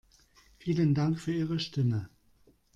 Vielen 0.57 0.95
Dank 0.95 1.19
für 1.19 1.31
Ihre 1.31 1.59
Stimme. 1.59 2.09